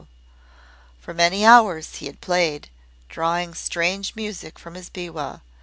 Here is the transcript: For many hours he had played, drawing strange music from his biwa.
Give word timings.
For 0.99 1.13
many 1.13 1.45
hours 1.45 1.97
he 1.97 2.07
had 2.07 2.21
played, 2.21 2.69
drawing 3.07 3.53
strange 3.53 4.15
music 4.15 4.57
from 4.57 4.73
his 4.73 4.89
biwa. 4.89 5.43